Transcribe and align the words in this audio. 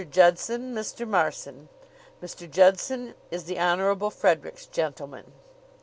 Judson, 0.09 0.73
Mr. 0.73 1.07
Marson. 1.07 1.69
Mr. 2.23 2.49
Judson 2.49 3.13
is 3.29 3.43
the 3.43 3.59
Honorable 3.59 4.09
Frederick's 4.09 4.65
gentleman." 4.65 5.31